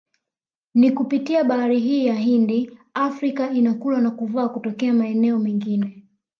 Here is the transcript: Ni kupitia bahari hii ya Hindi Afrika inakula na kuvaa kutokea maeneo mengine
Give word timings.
Ni 0.75 0.91
kupitia 0.91 1.43
bahari 1.43 1.79
hii 1.79 2.05
ya 2.05 2.15
Hindi 2.15 2.77
Afrika 2.93 3.51
inakula 3.51 4.01
na 4.01 4.11
kuvaa 4.11 4.49
kutokea 4.49 4.93
maeneo 4.93 5.39
mengine 5.39 6.03